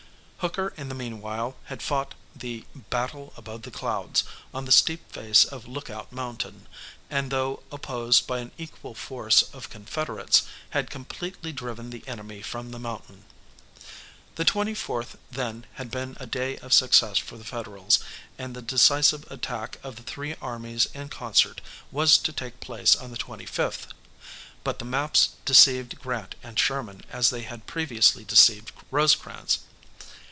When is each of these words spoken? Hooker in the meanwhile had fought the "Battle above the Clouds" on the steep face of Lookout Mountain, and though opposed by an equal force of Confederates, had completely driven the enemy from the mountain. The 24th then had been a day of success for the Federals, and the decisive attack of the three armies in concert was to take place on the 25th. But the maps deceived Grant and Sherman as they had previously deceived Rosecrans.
Hooker 0.43 0.73
in 0.75 0.89
the 0.89 0.95
meanwhile 0.95 1.55
had 1.65 1.83
fought 1.83 2.15
the 2.35 2.65
"Battle 2.89 3.31
above 3.37 3.61
the 3.61 3.69
Clouds" 3.69 4.23
on 4.55 4.65
the 4.65 4.71
steep 4.71 5.11
face 5.11 5.45
of 5.45 5.67
Lookout 5.67 6.11
Mountain, 6.11 6.65
and 7.11 7.29
though 7.31 7.61
opposed 7.71 8.25
by 8.25 8.39
an 8.39 8.51
equal 8.57 8.95
force 8.95 9.43
of 9.53 9.69
Confederates, 9.69 10.41
had 10.71 10.89
completely 10.89 11.51
driven 11.51 11.91
the 11.91 12.01
enemy 12.07 12.41
from 12.41 12.71
the 12.71 12.79
mountain. 12.79 13.25
The 14.33 14.43
24th 14.43 15.15
then 15.29 15.67
had 15.73 15.91
been 15.91 16.17
a 16.19 16.25
day 16.25 16.57
of 16.57 16.73
success 16.73 17.19
for 17.19 17.37
the 17.37 17.43
Federals, 17.45 17.99
and 18.39 18.55
the 18.55 18.63
decisive 18.63 19.31
attack 19.31 19.77
of 19.83 19.95
the 19.95 20.01
three 20.01 20.35
armies 20.41 20.87
in 20.95 21.09
concert 21.09 21.61
was 21.91 22.17
to 22.17 22.33
take 22.33 22.59
place 22.59 22.95
on 22.95 23.11
the 23.11 23.17
25th. 23.17 23.89
But 24.63 24.79
the 24.79 24.85
maps 24.85 25.35
deceived 25.45 25.99
Grant 26.01 26.33
and 26.41 26.57
Sherman 26.57 27.05
as 27.11 27.29
they 27.29 27.43
had 27.43 27.67
previously 27.67 28.23
deceived 28.25 28.71
Rosecrans. 28.89 29.59